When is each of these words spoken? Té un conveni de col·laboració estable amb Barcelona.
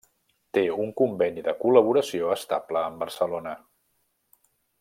Té 0.57 0.61
un 0.85 0.89
conveni 1.01 1.43
de 1.49 1.53
col·laboració 1.59 2.33
estable 2.39 2.85
amb 2.89 3.05
Barcelona. 3.07 3.57